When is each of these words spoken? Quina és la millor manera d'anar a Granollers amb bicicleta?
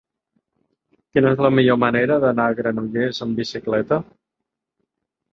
Quina 1.17 1.33
és 1.35 1.41
la 1.45 1.51
millor 1.57 1.77
manera 1.83 2.17
d'anar 2.23 2.47
a 2.51 2.55
Granollers 2.59 3.19
amb 3.27 3.41
bicicleta? 3.41 4.01